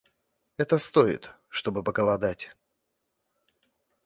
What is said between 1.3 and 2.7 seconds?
чтобы поголодать.